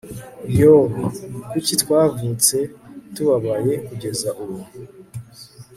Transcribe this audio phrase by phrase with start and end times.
[0.59, 0.87] yoo!
[1.49, 2.57] kuki twavutse
[3.13, 4.59] tubabaye kugeza ubu?..